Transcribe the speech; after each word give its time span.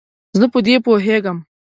زه 0.39 0.45
په 0.53 0.59
دې 0.65 0.75
پوهیږم. 0.85 1.37